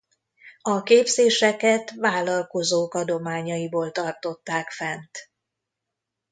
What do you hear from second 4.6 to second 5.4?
fent.